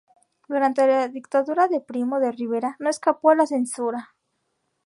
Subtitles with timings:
[0.49, 4.15] Durante la Dictadura de Primo de Rivera no escapó a la censura.